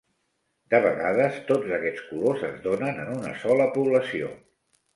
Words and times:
De 0.73 0.79
vegades, 0.85 1.37
tots 1.51 1.75
aquests 1.77 2.03
colors 2.07 2.47
es 2.49 2.57
donen 2.65 2.99
en 3.07 3.15
una 3.19 3.37
sola 3.45 3.71
població. 3.79 4.35